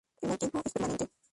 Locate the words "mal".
0.29-0.39